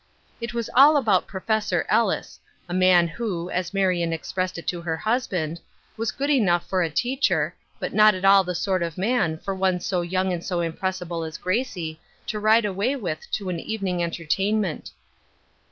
[0.41, 1.63] It was all about Prof.
[1.87, 5.59] Ellis, a man who, as Marion expressed it to her hus band,
[5.95, 9.53] was good enough for a teacher, but not at all the sort of man for
[9.53, 14.01] one so young and so impressible as Gracie to ride away with to an evening
[14.01, 14.89] entertainment.